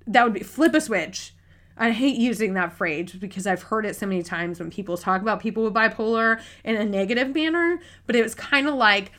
that 0.06 0.24
would 0.24 0.34
be 0.34 0.40
flip 0.40 0.74
a 0.74 0.80
switch. 0.80 1.34
I 1.76 1.90
hate 1.90 2.16
using 2.16 2.54
that 2.54 2.72
phrase 2.72 3.12
because 3.12 3.46
I've 3.46 3.64
heard 3.64 3.84
it 3.84 3.96
so 3.96 4.06
many 4.06 4.22
times 4.22 4.58
when 4.58 4.70
people 4.70 4.96
talk 4.96 5.20
about 5.20 5.40
people 5.40 5.64
with 5.64 5.74
bipolar 5.74 6.40
in 6.64 6.76
a 6.76 6.84
negative 6.84 7.34
manner, 7.34 7.80
but 8.06 8.16
it 8.16 8.22
was 8.22 8.34
kind 8.34 8.66
of 8.66 8.74
like 8.74 9.12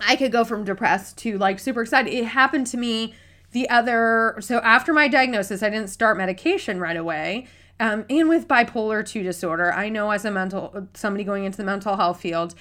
I 0.00 0.16
could 0.16 0.32
go 0.32 0.44
from 0.44 0.64
depressed 0.64 1.18
to 1.18 1.38
like 1.38 1.60
super 1.60 1.82
excited. 1.82 2.12
It 2.12 2.24
happened 2.24 2.66
to 2.68 2.76
me 2.76 3.14
the 3.52 3.68
other, 3.68 4.36
so 4.40 4.58
after 4.58 4.92
my 4.92 5.08
diagnosis, 5.08 5.62
I 5.62 5.70
didn't 5.70 5.88
start 5.88 6.16
medication 6.16 6.80
right 6.80 6.96
away. 6.96 7.46
Um, 7.78 8.04
and 8.10 8.28
with 8.28 8.48
bipolar 8.48 9.06
2 9.06 9.22
disorder, 9.22 9.72
I 9.72 9.88
know 9.88 10.10
as 10.10 10.24
a 10.24 10.30
mental 10.30 10.88
somebody 10.94 11.24
going 11.24 11.44
into 11.44 11.58
the 11.58 11.64
mental 11.64 11.96
health 11.96 12.20
field, 12.20 12.54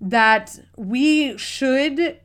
that 0.00 0.58
we 0.76 1.36
should 1.36 2.20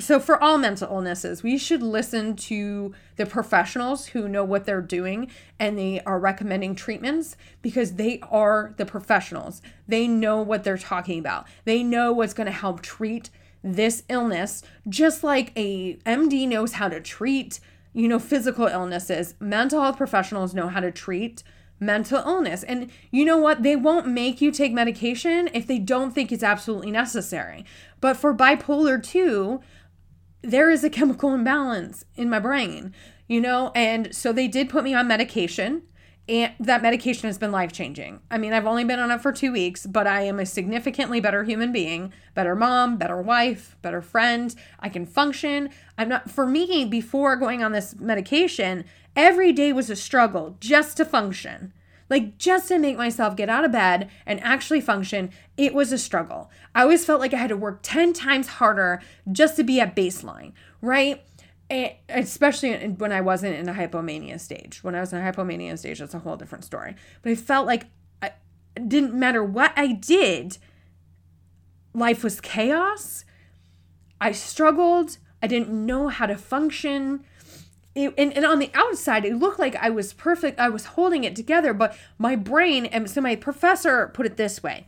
so 0.00 0.18
for 0.18 0.42
all 0.42 0.58
mental 0.58 0.88
illnesses, 0.88 1.42
we 1.42 1.58
should 1.58 1.82
listen 1.82 2.34
to 2.36 2.94
the 3.16 3.26
professionals 3.26 4.06
who 4.08 4.28
know 4.28 4.44
what 4.44 4.64
they're 4.64 4.80
doing 4.80 5.30
and 5.58 5.78
they 5.78 6.00
are 6.00 6.18
recommending 6.18 6.74
treatments 6.74 7.36
because 7.62 7.94
they 7.94 8.20
are 8.30 8.74
the 8.76 8.86
professionals. 8.86 9.62
They 9.86 10.08
know 10.08 10.42
what 10.42 10.64
they're 10.64 10.78
talking 10.78 11.18
about. 11.18 11.46
They 11.64 11.82
know 11.82 12.12
what's 12.12 12.34
going 12.34 12.46
to 12.46 12.52
help 12.52 12.82
treat 12.82 13.30
this 13.62 14.04
illness 14.08 14.62
just 14.88 15.22
like 15.22 15.52
a 15.54 15.96
MD 16.06 16.48
knows 16.48 16.74
how 16.74 16.88
to 16.88 17.00
treat, 17.00 17.60
you 17.92 18.08
know, 18.08 18.18
physical 18.18 18.66
illnesses. 18.66 19.34
Mental 19.38 19.82
health 19.82 19.98
professionals 19.98 20.54
know 20.54 20.68
how 20.68 20.80
to 20.80 20.90
treat 20.90 21.42
mental 21.80 22.18
illness. 22.18 22.62
And 22.62 22.90
you 23.10 23.24
know 23.24 23.38
what? 23.38 23.62
They 23.62 23.74
won't 23.74 24.06
make 24.06 24.40
you 24.40 24.52
take 24.52 24.72
medication 24.72 25.48
if 25.54 25.66
they 25.66 25.78
don't 25.78 26.12
think 26.12 26.30
it's 26.30 26.42
absolutely 26.42 26.90
necessary. 26.90 27.64
But 28.00 28.16
for 28.16 28.34
bipolar 28.34 29.02
2, 29.02 29.60
there 30.42 30.70
is 30.70 30.84
a 30.84 30.90
chemical 30.90 31.34
imbalance 31.34 32.04
in 32.16 32.30
my 32.30 32.38
brain, 32.38 32.94
you 33.28 33.40
know? 33.40 33.72
And 33.74 34.14
so 34.14 34.32
they 34.32 34.48
did 34.48 34.70
put 34.70 34.84
me 34.84 34.94
on 34.94 35.08
medication. 35.08 35.82
And 36.28 36.52
that 36.60 36.82
medication 36.82 37.28
has 37.28 37.38
been 37.38 37.50
life 37.50 37.72
changing. 37.72 38.20
I 38.30 38.38
mean, 38.38 38.52
I've 38.52 38.66
only 38.66 38.84
been 38.84 39.00
on 39.00 39.10
it 39.10 39.20
for 39.20 39.32
two 39.32 39.50
weeks, 39.50 39.84
but 39.84 40.06
I 40.06 40.22
am 40.22 40.38
a 40.38 40.46
significantly 40.46 41.20
better 41.20 41.42
human 41.42 41.72
being, 41.72 42.12
better 42.34 42.54
mom, 42.54 42.98
better 42.98 43.20
wife, 43.20 43.76
better 43.82 44.00
friend. 44.00 44.54
I 44.78 44.90
can 44.90 45.06
function. 45.06 45.70
I'm 45.98 46.08
not, 46.08 46.30
for 46.30 46.46
me, 46.46 46.84
before 46.84 47.34
going 47.34 47.64
on 47.64 47.72
this 47.72 47.96
medication, 47.98 48.84
every 49.16 49.52
day 49.52 49.72
was 49.72 49.90
a 49.90 49.96
struggle 49.96 50.56
just 50.60 50.96
to 50.98 51.04
function. 51.04 51.72
Like 52.10 52.36
just 52.36 52.68
to 52.68 52.78
make 52.78 52.98
myself 52.98 53.36
get 53.36 53.48
out 53.48 53.64
of 53.64 53.72
bed 53.72 54.10
and 54.26 54.40
actually 54.42 54.80
function, 54.80 55.30
it 55.56 55.72
was 55.72 55.92
a 55.92 55.98
struggle. 55.98 56.50
I 56.74 56.82
always 56.82 57.04
felt 57.04 57.20
like 57.20 57.32
I 57.32 57.38
had 57.38 57.50
to 57.50 57.56
work 57.56 57.78
10 57.82 58.12
times 58.12 58.48
harder 58.48 59.00
just 59.30 59.56
to 59.56 59.62
be 59.62 59.80
at 59.80 59.94
baseline, 59.94 60.52
right? 60.82 61.22
Especially 62.08 62.74
when 62.88 63.12
I 63.12 63.20
wasn't 63.20 63.54
in 63.54 63.68
a 63.68 63.74
hypomania 63.74 64.40
stage. 64.40 64.82
When 64.82 64.96
I 64.96 65.00
was 65.00 65.12
in 65.12 65.20
a 65.20 65.32
hypomania 65.32 65.78
stage, 65.78 66.00
that's 66.00 66.12
a 66.14 66.18
whole 66.18 66.36
different 66.36 66.64
story. 66.64 66.96
But 67.22 67.30
I 67.30 67.36
felt 67.36 67.66
like 67.66 67.86
I, 68.20 68.32
it 68.76 68.88
didn't 68.88 69.14
matter 69.14 69.44
what 69.44 69.72
I 69.76 69.92
did, 69.92 70.58
life 71.94 72.24
was 72.24 72.40
chaos. 72.40 73.24
I 74.20 74.32
struggled. 74.32 75.18
I 75.42 75.46
didn't 75.46 75.70
know 75.70 76.08
how 76.08 76.26
to 76.26 76.36
function 76.36 77.24
it, 77.94 78.14
and, 78.16 78.32
and 78.34 78.44
on 78.44 78.58
the 78.58 78.70
outside 78.74 79.24
it 79.24 79.36
looked 79.36 79.58
like 79.58 79.74
i 79.76 79.90
was 79.90 80.12
perfect 80.12 80.60
i 80.60 80.68
was 80.68 80.86
holding 80.86 81.24
it 81.24 81.34
together 81.34 81.74
but 81.74 81.96
my 82.18 82.36
brain 82.36 82.86
and 82.86 83.10
so 83.10 83.20
my 83.20 83.34
professor 83.34 84.08
put 84.08 84.26
it 84.26 84.36
this 84.36 84.62
way 84.62 84.86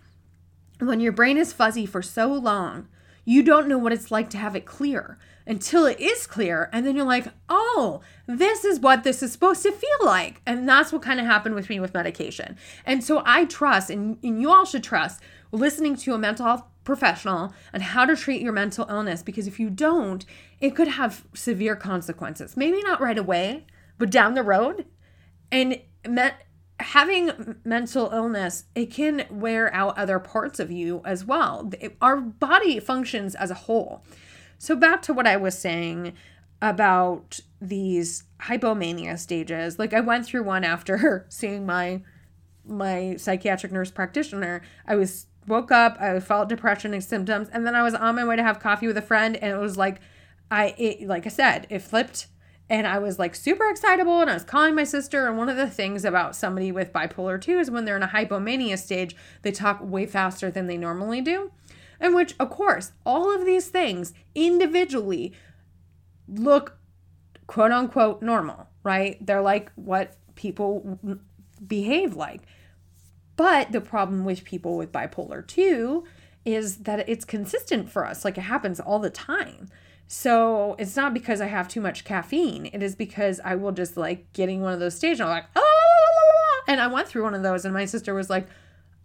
when 0.79 1.01
your 1.01 1.13
brain 1.13 1.37
is 1.37 1.53
fuzzy 1.53 1.87
for 1.87 2.03
so 2.03 2.33
long 2.33 2.89
you 3.25 3.43
don't 3.43 3.69
know 3.69 3.79
what 3.79 3.93
it's 3.93 4.11
like 4.11 4.31
to 4.31 4.39
have 4.39 4.57
it 4.57 4.65
clear 4.65 5.19
until 5.47 5.87
it 5.87 5.99
is 5.99 6.27
clear 6.27 6.69
and 6.73 6.87
then 6.87 6.97
you're 6.97 7.05
like 7.05 7.27
oh 7.49 8.01
this 8.27 8.65
is 8.65 8.79
what 8.81 9.05
this 9.05 9.23
is 9.23 9.33
supposed 9.33 9.63
to 9.63 9.73
feel 9.73 9.99
like 10.05 10.41
and 10.47 10.69
that's 10.69 10.93
what 10.93 11.03
kind 11.03 11.19
of 11.19 11.27
happened 11.27 11.55
with 11.55 11.69
me 11.69 11.81
with 11.81 11.95
medication. 11.95 12.57
And 12.87 13.03
so 13.03 13.23
i 13.27 13.45
trust 13.45 13.91
and, 13.91 14.19
and 14.23 14.41
you 14.41 14.51
all 14.51 14.65
should 14.65 14.85
trust 14.85 15.21
listening 15.51 15.97
to 15.97 16.15
a 16.15 16.19
mental 16.19 16.47
health 16.47 16.65
professional 16.85 17.53
on 17.73 17.81
how 17.81 18.05
to 18.05 18.17
treat 18.17 18.43
your 18.43 18.53
mental 18.53 18.87
illness 18.89 19.23
because 19.23 19.47
if 19.47 19.61
you 19.61 19.71
don't, 19.71 20.25
it 20.61 20.75
could 20.75 20.89
have 20.89 21.25
severe 21.35 21.77
consequences. 21.77 22.57
Maybe 22.57 22.83
not 22.83 23.01
right 23.01 23.19
away, 23.19 23.67
but 23.99 24.11
down 24.11 24.35
the 24.35 24.43
road. 24.43 24.87
And 25.51 25.81
me- 26.09 26.31
having 26.81 27.57
mental 27.65 28.11
illness, 28.13 28.65
it 28.75 28.91
can 28.91 29.27
wear 29.31 29.73
out 29.75 29.97
other 29.97 30.19
parts 30.19 30.59
of 30.59 30.71
you 30.71 31.03
as 31.05 31.25
well. 31.25 31.71
It, 31.81 31.97
our 32.01 32.17
body 32.17 32.81
functions 32.81 33.35
as 33.35 33.51
a 33.51 33.55
whole. 33.55 34.05
So, 34.59 34.77
back 34.77 35.03
to 35.03 35.13
what 35.13 35.27
I 35.27 35.37
was 35.37 35.59
saying 35.59 36.15
about 36.63 37.41
these 37.61 38.25
hypomania 38.43 39.19
stages. 39.19 39.79
Like 39.79 39.93
I 39.93 40.01
went 40.01 40.25
through 40.25 40.45
one 40.45 40.65
after 40.65 41.27
seeing 41.29 41.67
my 41.67 42.03
my 42.65 43.17
psychiatric 43.17 43.73
nurse 43.73 43.91
practitioner. 43.91 44.63
I 44.87 44.95
was 44.95 45.27
woke 45.47 45.71
up, 45.71 46.01
I 46.01 46.19
felt 46.21 46.49
depression 46.49 46.95
and 46.95 47.03
symptoms, 47.03 47.49
and 47.53 47.67
then 47.67 47.75
I 47.75 47.83
was 47.83 47.95
on 47.95 48.15
my 48.17 48.25
way 48.25 48.37
to 48.37 48.43
have 48.43 48.61
coffee 48.61 48.87
with 48.87 48.97
a 48.97 49.03
friend, 49.03 49.37
and 49.37 49.53
it 49.53 49.59
was 49.59 49.77
like, 49.77 50.01
I, 50.51 50.75
it, 50.79 51.07
like 51.07 51.27
I 51.27 51.31
said, 51.31 51.67
it 51.71 51.81
flipped, 51.81 52.27
and 52.69 52.87
I 52.87 52.99
was 52.99 53.19
like 53.19 53.35
super 53.35 53.69
excitable, 53.69 54.21
and 54.21 54.31
I 54.31 54.35
was 54.35 54.45
calling 54.45 54.75
my 54.75 54.85
sister. 54.85 55.27
And 55.27 55.37
one 55.37 55.49
of 55.49 55.57
the 55.57 55.69
things 55.69 56.05
about 56.05 56.37
somebody 56.37 56.73
with 56.73 56.93
bipolar 56.93 57.41
2 57.41 57.59
is 57.59 57.71
when 57.71 57.85
they're 57.85 57.97
in 57.97 58.03
a 58.03 58.09
hypomania 58.09 58.79
stage, 58.79 59.17
they 59.43 59.53
talk 59.53 59.81
way 59.83 60.07
faster 60.07 60.51
than 60.51 60.67
they 60.67 60.79
normally 60.79 61.21
do. 61.21 61.53
And 62.01 62.15
which, 62.15 62.35
of 62.41 62.51
course, 62.51 62.93
all 63.05 63.35
of 63.35 63.45
these 63.45 63.69
things 63.69 64.13
individually 64.35 65.33
look 66.29 66.79
quote 67.47 67.73
unquote 67.73 68.23
normal, 68.23 68.69
right? 68.83 69.25
They're 69.25 69.43
like 69.43 69.71
what 69.75 70.17
people 70.35 70.99
behave 71.67 72.17
like. 72.17 72.43
But 73.37 73.73
the 73.73 73.81
problem 73.81 74.25
with 74.25 74.45
people 74.45 74.77
with 74.77 74.93
bipolar 74.93 75.47
2 75.47 76.05
is 76.45 76.79
that 76.79 77.09
it's 77.09 77.25
consistent 77.25 77.91
for 77.91 78.07
us. 78.07 78.25
Like 78.25 78.37
it 78.37 78.43
happens 78.43 78.81
all 78.81 78.99
the 78.99 79.11
time. 79.11 79.69
So 80.07 80.77
it's 80.79 80.97
not 80.97 81.15
because 81.15 81.41
I 81.41 81.47
have 81.47 81.69
too 81.69 81.81
much 81.81 82.05
caffeine. 82.05 82.67
It 82.67 82.83
is 82.83 82.95
because 82.95 83.41
I 83.45 83.55
will 83.55 83.73
just 83.73 83.97
like 83.97 84.31
getting 84.35 84.61
one 84.61 84.75
of 84.75 84.81
those 84.81 84.97
stages. 84.97 85.21
I'm 85.21 85.29
like, 85.29 85.47
oh, 85.57 86.63
and 86.69 86.81
I 86.81 86.87
went 86.89 87.09
through 87.09 87.23
one 87.23 87.35
of 87.35 87.43
those, 87.43 87.65
and 87.65 87.73
my 87.73 87.87
sister 87.87 88.13
was 88.13 88.29
like, 88.29 88.47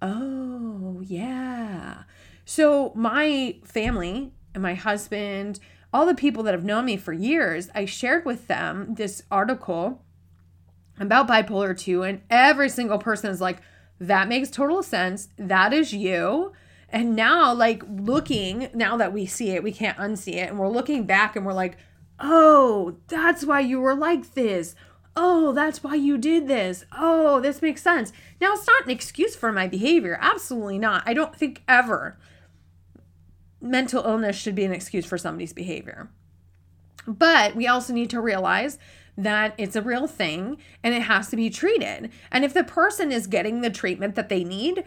oh, 0.01 1.01
yeah. 1.05 2.03
So 2.43 2.91
my 2.93 3.57
family 3.63 4.34
and 4.53 4.62
my 4.62 4.74
husband, 4.74 5.60
all 5.93 6.05
the 6.05 6.13
people 6.13 6.43
that 6.43 6.53
have 6.53 6.65
known 6.65 6.86
me 6.86 6.98
for 6.98 7.13
years, 7.13 7.69
I 7.74 7.86
shared 7.86 8.25
with 8.25 8.48
them 8.48 8.96
this 8.96 9.24
article 9.31 10.03
about 11.00 11.27
bipolar 11.27 11.77
2, 11.77 12.03
and 12.03 12.22
every 12.29 12.69
single 12.69 13.00
person 13.00 13.31
is 13.31 13.39
like, 13.39 13.60
that 14.00 14.27
makes 14.27 14.50
total 14.50 14.84
sense. 14.84 15.30
That 15.38 15.74
is 15.74 15.94
you. 15.94 16.54
And 16.89 17.16
now, 17.16 17.54
like 17.54 17.84
looking, 17.88 18.70
now 18.74 18.96
that 18.98 19.12
we 19.12 19.25
see 19.25 19.50
it, 19.51 19.63
we 19.63 19.72
can't 19.72 19.98
unsee 19.98 20.36
it. 20.36 20.50
And 20.50 20.60
we're 20.60 20.70
looking 20.70 21.04
back 21.06 21.36
and 21.36 21.46
we're 21.46 21.54
like, 21.54 21.77
oh, 22.20 22.98
that's 23.08 23.46
why 23.46 23.60
you 23.60 23.82
were 23.82 23.96
like 23.96 24.34
this. 24.34 24.75
Oh, 25.16 25.51
that's 25.51 25.84
why 25.84 25.96
you 25.96 26.18
did 26.18 26.48
this. 26.48 26.86
Oh, 26.96 27.39
this 27.42 27.62
makes 27.62 27.82
sense. 27.82 28.13
Now, 28.39 28.54
it's 28.54 28.68
not 28.68 28.86
an 28.86 28.92
excuse 28.92 29.36
for 29.36 29.51
my 29.51 29.68
behavior. 29.68 30.18
Absolutely 30.22 30.77
not. 30.77 31.04
I 31.06 31.13
don't 31.13 31.36
think 31.36 31.63
ever 31.68 32.18
mental 33.60 34.04
illness 34.04 34.36
should 34.36 34.56
be 34.56 34.63
an 34.63 34.72
excuse 34.72 35.06
for 35.06 35.18
somebody's 35.18 35.54
behavior. 35.54 36.10
But 37.08 37.56
we 37.56 37.68
also 37.68 37.94
need 37.94 38.10
to 38.12 38.22
realize 38.22 38.77
that 39.17 39.55
it's 39.57 39.75
a 39.75 39.81
real 39.81 40.07
thing 40.07 40.57
and 40.83 40.93
it 40.93 41.01
has 41.03 41.29
to 41.29 41.36
be 41.36 41.50
treated. 41.50 42.12
And 42.31 42.45
if 42.45 42.53
the 42.53 42.63
person 42.63 43.12
is 43.12 43.27
getting 43.27 43.62
the 43.62 43.69
treatment 43.69 44.15
that 44.15 44.29
they 44.29 44.43
need, 44.43 44.83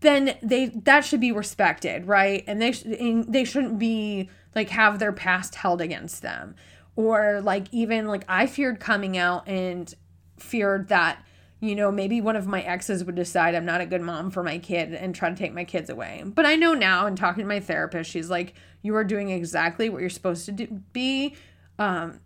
then 0.00 0.36
they 0.42 0.66
that 0.84 1.04
should 1.04 1.20
be 1.20 1.32
respected, 1.32 2.06
right? 2.06 2.42
And 2.46 2.60
they 2.60 2.72
sh- 2.72 2.84
they 2.86 3.44
shouldn't 3.44 3.78
be 3.78 4.30
like 4.54 4.70
have 4.70 4.98
their 4.98 5.12
past 5.12 5.56
held 5.56 5.80
against 5.80 6.22
them. 6.22 6.54
Or 6.96 7.40
like 7.42 7.66
even 7.70 8.06
like 8.06 8.24
I 8.28 8.46
feared 8.46 8.80
coming 8.80 9.16
out 9.16 9.46
and 9.46 9.92
feared 10.38 10.88
that 10.88 11.24
you 11.60 11.74
know, 11.74 11.90
maybe 11.90 12.20
one 12.20 12.36
of 12.36 12.46
my 12.46 12.62
exes 12.62 13.04
would 13.04 13.16
decide 13.16 13.54
I'm 13.54 13.64
not 13.64 13.80
a 13.80 13.86
good 13.86 14.00
mom 14.00 14.30
for 14.30 14.44
my 14.44 14.58
kid 14.58 14.94
and 14.94 15.12
try 15.14 15.28
to 15.28 15.34
take 15.34 15.52
my 15.52 15.64
kids 15.64 15.90
away. 15.90 16.22
But 16.24 16.46
I 16.46 16.54
know 16.54 16.72
now, 16.72 17.06
and 17.06 17.16
talking 17.16 17.42
to 17.42 17.48
my 17.48 17.58
therapist, 17.58 18.10
she's 18.10 18.30
like, 18.30 18.54
you 18.80 18.94
are 18.94 19.02
doing 19.02 19.30
exactly 19.30 19.88
what 19.88 20.00
you're 20.00 20.08
supposed 20.08 20.46
to 20.46 20.52
do, 20.52 20.66
be. 20.92 21.34
Um, 21.78 22.20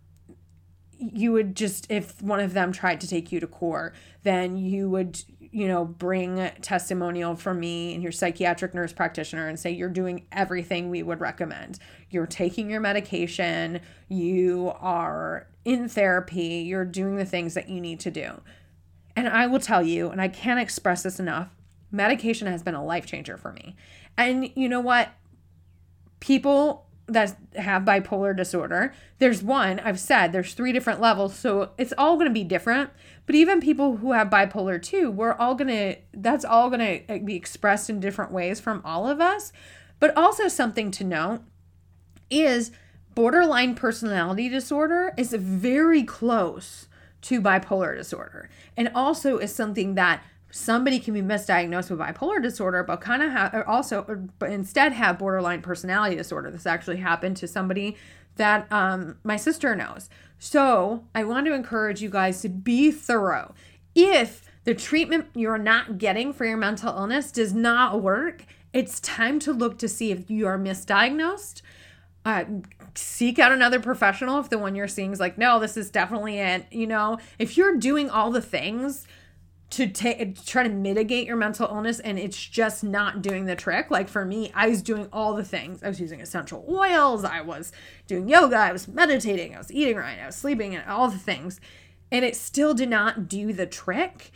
you 1.13 1.31
would 1.31 1.55
just 1.55 1.89
if 1.91 2.21
one 2.21 2.39
of 2.39 2.53
them 2.53 2.71
tried 2.71 3.01
to 3.01 3.07
take 3.07 3.31
you 3.31 3.39
to 3.39 3.47
court 3.47 3.93
then 4.23 4.57
you 4.57 4.89
would 4.89 5.21
you 5.53 5.67
know 5.67 5.85
bring 5.85 6.49
testimonial 6.61 7.35
from 7.35 7.59
me 7.59 7.93
and 7.93 8.01
your 8.01 8.11
psychiatric 8.11 8.73
nurse 8.73 8.91
practitioner 8.91 9.47
and 9.47 9.59
say 9.59 9.69
you're 9.69 9.87
doing 9.87 10.25
everything 10.31 10.89
we 10.89 11.03
would 11.03 11.21
recommend. 11.21 11.77
You're 12.09 12.25
taking 12.25 12.71
your 12.71 12.79
medication. 12.79 13.79
You 14.07 14.73
are 14.79 15.47
in 15.63 15.87
therapy. 15.87 16.65
You're 16.65 16.85
doing 16.85 17.17
the 17.17 17.25
things 17.25 17.53
that 17.53 17.69
you 17.69 17.79
need 17.79 17.99
to 18.01 18.11
do. 18.11 18.41
And 19.15 19.29
i 19.29 19.45
will 19.45 19.59
tell 19.59 19.83
you 19.83 20.09
and 20.09 20.19
i 20.19 20.27
can't 20.27 20.59
express 20.59 21.03
this 21.03 21.19
enough 21.19 21.49
medication 21.91 22.47
has 22.47 22.63
been 22.63 22.73
a 22.73 22.83
life 22.83 23.05
changer 23.05 23.37
for 23.37 23.53
me. 23.53 23.75
And 24.17 24.51
you 24.55 24.67
know 24.67 24.81
what? 24.81 25.09
People 26.19 26.87
that 27.13 27.37
have 27.55 27.83
bipolar 27.83 28.35
disorder. 28.35 28.93
There's 29.19 29.41
one, 29.41 29.79
I've 29.79 29.99
said, 29.99 30.31
there's 30.31 30.53
three 30.53 30.71
different 30.71 30.99
levels, 30.99 31.35
so 31.35 31.71
it's 31.77 31.93
all 31.97 32.15
going 32.15 32.27
to 32.27 32.33
be 32.33 32.43
different. 32.43 32.89
But 33.25 33.35
even 33.35 33.61
people 33.61 33.97
who 33.97 34.11
have 34.11 34.29
bipolar 34.29 34.81
2, 34.81 35.09
we're 35.09 35.33
all 35.33 35.55
going 35.55 35.69
to, 35.69 35.95
that's 36.13 36.43
all 36.43 36.69
going 36.69 36.79
to 36.79 37.11
eh, 37.11 37.19
be 37.19 37.35
expressed 37.35 37.89
in 37.89 37.99
different 37.99 38.31
ways 38.31 38.59
from 38.59 38.81
all 38.83 39.07
of 39.07 39.21
us. 39.21 39.53
But 39.99 40.15
also, 40.17 40.47
something 40.47 40.91
to 40.91 41.03
note 41.03 41.41
is 42.29 42.71
borderline 43.15 43.75
personality 43.75 44.49
disorder 44.49 45.13
is 45.17 45.33
very 45.33 46.03
close 46.03 46.87
to 47.21 47.41
bipolar 47.41 47.95
disorder 47.95 48.49
and 48.75 48.89
also 48.93 49.37
is 49.37 49.53
something 49.53 49.95
that 49.95 50.21
somebody 50.55 50.99
can 50.99 51.15
be 51.15 51.21
misdiagnosed 51.21 51.89
with 51.89 51.99
bipolar 51.99 52.39
disorder, 52.39 52.83
but 52.83 53.01
kind 53.01 53.23
of 53.23 53.31
have 53.31 53.63
also, 53.65 54.29
but 54.37 54.51
instead 54.51 54.93
have 54.93 55.17
borderline 55.17 55.63
personality 55.63 56.15
disorder. 56.15 56.51
This 56.51 56.67
actually 56.67 56.97
happened 56.97 57.37
to 57.37 57.47
somebody 57.47 57.97
that 58.35 58.71
um, 58.71 59.17
my 59.23 59.35
sister 59.35 59.75
knows. 59.75 60.11
So 60.37 61.05
I 61.15 61.23
want 61.23 61.47
to 61.47 61.53
encourage 61.53 62.03
you 62.03 62.09
guys 62.11 62.41
to 62.41 62.49
be 62.49 62.91
thorough. 62.91 63.55
If 63.95 64.43
the 64.63 64.75
treatment 64.75 65.25
you're 65.33 65.57
not 65.57 65.97
getting 65.97 66.31
for 66.31 66.45
your 66.45 66.57
mental 66.57 66.95
illness 66.95 67.31
does 67.31 67.55
not 67.55 68.03
work, 68.03 68.45
it's 68.73 68.99
time 68.99 69.39
to 69.39 69.53
look 69.53 69.79
to 69.79 69.89
see 69.89 70.11
if 70.11 70.29
you 70.29 70.45
are 70.45 70.59
misdiagnosed. 70.59 71.63
Uh, 72.25 72.45
seek 72.93 73.39
out 73.39 73.51
another 73.51 73.79
professional 73.79 74.39
if 74.39 74.51
the 74.51 74.59
one 74.59 74.75
you're 74.75 74.87
seeing 74.87 75.11
is 75.11 75.19
like, 75.19 75.35
no, 75.35 75.59
this 75.59 75.77
is 75.77 75.89
definitely 75.89 76.37
it. 76.37 76.67
You 76.71 76.85
know, 76.85 77.17
if 77.39 77.57
you're 77.57 77.77
doing 77.77 78.11
all 78.11 78.29
the 78.29 78.41
things 78.41 79.07
to 79.73 79.87
take 79.87 80.45
try 80.45 80.63
to 80.63 80.69
mitigate 80.69 81.25
your 81.25 81.35
mental 81.35 81.67
illness 81.67 81.99
and 81.99 82.19
it's 82.19 82.37
just 82.37 82.83
not 82.83 83.21
doing 83.21 83.45
the 83.45 83.55
trick. 83.55 83.89
Like 83.89 84.07
for 84.07 84.23
me 84.23 84.51
i 84.53 84.67
was 84.67 84.81
doing 84.81 85.07
all 85.11 85.33
the 85.33 85.43
things. 85.43 85.83
I 85.83 85.87
was 85.87 85.99
using 85.99 86.21
essential 86.21 86.65
oils 86.69 87.23
i 87.23 87.41
was 87.41 87.71
doing 88.07 88.27
yoga 88.27 88.57
i 88.57 88.71
was 88.71 88.87
meditating 88.87 89.55
i 89.55 89.57
was 89.57 89.71
eating 89.71 89.97
right 89.97 90.19
i 90.19 90.25
was 90.25 90.35
sleeping 90.35 90.75
and 90.75 90.87
all 90.89 91.09
the 91.09 91.17
things. 91.17 91.59
And 92.11 92.23
it 92.23 92.35
still 92.35 92.75
did 92.75 92.89
not 92.89 93.27
do 93.27 93.53
the 93.53 93.65
trick. 93.65 94.31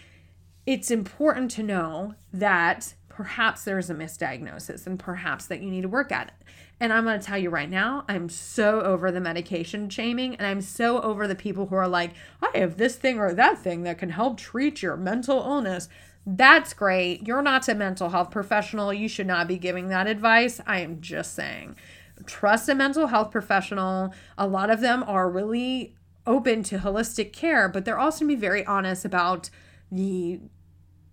It's 0.66 0.90
important 0.90 1.52
to 1.52 1.64
know 1.64 2.16
that 2.34 2.96
perhaps 3.08 3.64
there's 3.64 3.90
a 3.90 3.96
misdiagnosis 3.96 4.88
and 4.88 4.98
perhaps 4.98 5.46
that 5.46 5.62
you 5.62 5.70
need 5.70 5.82
to 5.82 5.88
work 5.88 6.12
at 6.12 6.30
it 6.30 6.48
and 6.80 6.94
I'm 6.94 7.06
going 7.06 7.20
to 7.20 7.26
tell 7.26 7.38
you 7.38 7.50
right 7.50 7.70
now, 7.70 8.06
I'm 8.08 8.30
so 8.30 8.82
over 8.82 9.12
the 9.12 9.20
medication 9.20 9.90
shaming 9.90 10.36
and 10.36 10.46
I'm 10.46 10.62
so 10.62 11.02
over 11.02 11.28
the 11.28 11.36
people 11.36 11.68
who 11.68 11.76
are 11.76 11.88
like, 11.88 12.14
I 12.42 12.56
have 12.60 12.78
this 12.78 12.96
thing 12.96 13.20
or 13.20 13.34
that 13.34 13.58
thing 13.58 13.84
that 13.84 13.98
can 13.98 14.12
help 14.12 14.38
treat 14.38 14.84
your 14.84 14.96
mental 14.96 15.40
illness. 15.40 15.90
That's 16.26 16.74
great. 16.74 17.26
You're 17.26 17.42
not 17.42 17.68
a 17.68 17.74
mental 17.74 18.10
health 18.10 18.30
professional. 18.30 18.94
You 18.94 19.08
should 19.08 19.28
not 19.28 19.48
be 19.48 19.58
giving 19.58 19.88
that 19.88 20.08
advice. 20.08 20.62
I 20.68 20.82
am 20.82 21.02
just 21.02 21.34
saying. 21.34 21.78
Trust 22.26 22.70
a 22.70 22.76
mental 22.76 23.08
health 23.08 23.32
professional. 23.32 24.14
A 24.38 24.48
lot 24.48 24.70
of 24.70 24.82
them 24.82 25.04
are 25.08 25.30
really 25.30 25.96
open 26.28 26.62
to 26.62 26.78
holistic 26.78 27.34
care, 27.34 27.68
but 27.70 27.86
they're 27.86 27.98
also 27.98 28.20
to 28.20 28.28
be 28.28 28.36
very 28.36 28.66
honest 28.66 29.04
about 29.06 29.50
the 29.92 30.42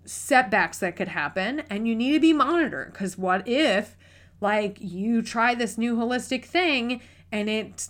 setbacks 0.04 0.78
that 0.80 0.97
could 0.97 1.09
happen 1.09 1.61
and 1.71 1.88
you 1.88 1.94
need 1.94 2.12
to 2.12 2.21
be 2.21 2.33
monitored 2.33 2.92
because 2.92 3.16
what 3.16 3.47
if 3.49 3.97
like 4.44 4.76
you 4.80 5.22
try 5.22 5.54
this 5.54 5.76
new 5.78 5.96
holistic 5.96 6.44
thing 6.44 7.00
and 7.32 7.48
it 7.48 7.88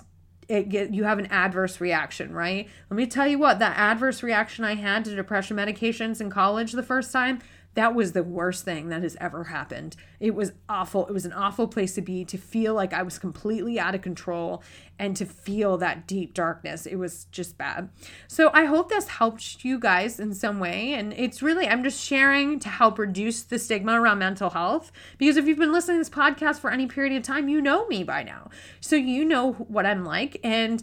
it 0.48 0.68
get 0.68 0.94
you 0.94 1.04
have 1.04 1.18
an 1.18 1.26
adverse 1.26 1.80
reaction, 1.80 2.32
right? 2.32 2.68
Let 2.88 2.96
me 2.96 3.06
tell 3.06 3.26
you 3.26 3.38
what, 3.38 3.58
that 3.58 3.76
adverse 3.76 4.22
reaction 4.22 4.64
I 4.64 4.76
had 4.76 5.04
to 5.06 5.16
depression 5.16 5.56
medications 5.56 6.20
in 6.20 6.30
college 6.30 6.72
the 6.72 6.82
first 6.82 7.12
time, 7.12 7.40
that 7.74 7.94
was 7.94 8.12
the 8.12 8.22
worst 8.22 8.64
thing 8.64 8.88
that 8.88 9.02
has 9.02 9.16
ever 9.20 9.44
happened. 9.44 9.96
It 10.20 10.34
was 10.34 10.52
awful. 10.68 11.06
It 11.06 11.12
was 11.12 11.24
an 11.24 11.32
awful 11.32 11.66
place 11.66 11.94
to 11.94 12.02
be, 12.02 12.24
to 12.24 12.38
feel 12.38 12.72
like 12.74 12.92
I 12.92 13.02
was 13.02 13.18
completely 13.18 13.78
out 13.78 13.94
of 13.94 14.00
control 14.00 14.62
and 14.98 15.16
to 15.16 15.26
feel 15.26 15.76
that 15.78 16.06
deep 16.06 16.34
darkness. 16.34 16.86
It 16.86 16.96
was 16.96 17.24
just 17.26 17.58
bad. 17.58 17.90
So 18.28 18.50
I 18.54 18.64
hope 18.66 18.88
this 18.88 19.08
helped 19.08 19.64
you 19.64 19.78
guys 19.78 20.20
in 20.20 20.34
some 20.34 20.60
way. 20.60 20.94
And 20.94 21.12
it's 21.14 21.42
really, 21.42 21.66
I'm 21.66 21.82
just 21.82 22.02
sharing 22.02 22.60
to 22.60 22.68
help 22.68 22.98
reduce 22.98 23.42
the 23.42 23.58
stigma 23.58 24.00
around 24.00 24.20
mental 24.20 24.50
health. 24.50 24.92
Because 25.18 25.36
if 25.36 25.46
you've 25.46 25.58
been 25.58 25.72
listening 25.72 25.96
to 25.96 26.08
this 26.08 26.16
podcast 26.16 26.60
for 26.60 26.70
any 26.70 26.86
period 26.86 27.16
of 27.16 27.24
time, 27.24 27.48
you 27.48 27.60
know 27.60 27.86
me 27.88 28.04
by 28.04 28.22
now. 28.22 28.50
So 28.80 28.94
you 28.94 29.24
know 29.24 29.52
what 29.52 29.84
I'm 29.84 30.04
like. 30.04 30.38
And 30.44 30.82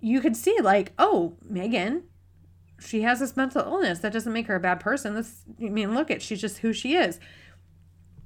you 0.00 0.20
could 0.20 0.36
see, 0.36 0.58
like, 0.60 0.92
oh, 0.98 1.34
Megan, 1.48 2.02
she 2.84 3.02
has 3.02 3.20
this 3.20 3.36
mental 3.36 3.62
illness. 3.62 4.00
That 4.00 4.12
doesn't 4.12 4.32
make 4.32 4.46
her 4.46 4.56
a 4.56 4.60
bad 4.60 4.80
person. 4.80 5.14
This 5.14 5.42
I 5.60 5.68
mean, 5.68 5.94
look 5.94 6.10
at, 6.10 6.22
she's 6.22 6.40
just 6.40 6.58
who 6.58 6.72
she 6.72 6.94
is. 6.94 7.18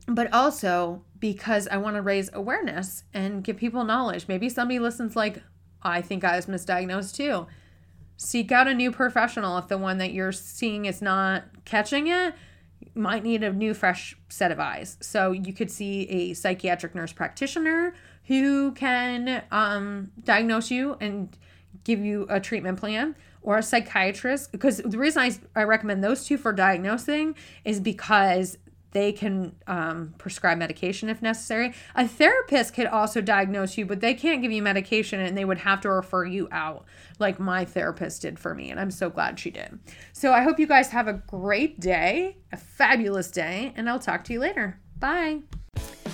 But 0.07 0.33
also 0.33 1.05
because 1.19 1.69
I 1.69 1.77
want 1.77 1.97
to 1.97 2.03
raise 2.03 2.31
awareness 2.33 3.05
and 3.13 3.45
give 3.45 3.57
people 3.57 3.85
knowledge. 3.85 4.27
Maybe 4.29 4.49
somebody 4.49 4.79
listens 4.79 5.17
like, 5.17 5.43
I 5.83 6.01
think 6.01 6.25
I 6.25 6.37
was 6.37 6.47
misdiagnosed 6.47 7.15
too. 7.15 7.47
Seek 8.17 8.51
out 8.51 8.67
a 8.67 8.75
new 8.75 8.91
professional 8.91 9.59
if 9.59 9.69
the 9.69 9.79
one 9.79 9.99
that 9.99 10.13
you're 10.13 10.33
seeing 10.33 10.87
is 10.87 11.03
not 11.03 11.45
catching 11.65 12.09
it 12.09 12.35
might 12.95 13.23
need 13.23 13.43
a 13.43 13.53
new 13.53 13.75
fresh 13.75 14.17
set 14.29 14.51
of 14.51 14.59
eyes 14.59 14.97
so 15.01 15.33
you 15.33 15.53
could 15.53 15.71
see 15.71 16.03
a 16.09 16.35
psychiatric 16.35 16.95
nurse 16.95 17.13
practitioner 17.13 17.95
who 18.25 18.73
can 18.73 19.43
um, 19.51 20.11
diagnose 20.25 20.71
you 20.71 20.97
and 21.01 21.37
give 21.89 22.05
you 22.05 22.27
a 22.29 22.39
treatment 22.39 22.79
plan 22.79 23.17
or 23.41 23.57
a 23.57 23.63
psychiatrist 23.63 24.53
because 24.53 24.77
the 24.77 24.99
reason 24.99 25.23
I, 25.23 25.61
I 25.61 25.65
recommend 25.65 26.05
those 26.05 26.27
two 26.27 26.37
for 26.37 26.53
diagnosing 26.53 27.35
is 27.65 27.81
because 27.81 28.59
they 28.91 29.11
can 29.11 29.55
um, 29.67 30.15
prescribe 30.19 30.59
medication 30.59 31.09
if 31.09 31.23
necessary. 31.23 31.73
A 31.95 32.07
therapist 32.07 32.75
could 32.75 32.87
also 32.87 33.23
diagnose 33.23 33.79
you, 33.79 33.87
but 33.87 34.01
they 34.01 34.13
can't 34.13 34.43
give 34.43 34.53
you 34.53 34.63
medication 34.63 35.19
and 35.21 35.37
they 35.37 35.47
would 35.47 35.59
have 35.59 35.81
to 35.83 35.91
refer 35.91 36.27
you 36.27 36.47
out, 36.53 36.85
like 37.19 37.41
my 37.41 37.65
therapist 37.65 38.23
did 38.23 38.39
for 38.39 38.55
me. 38.55 38.71
And 38.71 38.79
I'm 38.79 38.91
so 38.91 39.09
glad 39.09 39.39
she 39.39 39.51
did. 39.51 39.79
So 40.13 40.33
I 40.33 40.43
hope 40.43 40.59
you 40.59 40.67
guys 40.67 40.91
have 40.91 41.09
a 41.09 41.15
great 41.15 41.81
day, 41.81 42.37
a 42.53 42.59
fabulous 42.59 43.31
day, 43.31 43.73
and 43.77 43.89
I'll 43.89 43.99
talk 43.99 44.25
to 44.25 44.35
you 44.35 44.41
later. 44.41 44.79
Bye. 44.99 45.41